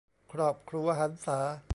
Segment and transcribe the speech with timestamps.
[0.31, 1.39] ครอบครัวหรรษา